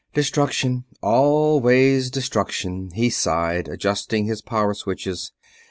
[0.15, 5.31] "Destruction, always destruction," he sighed, adjusting his power switches.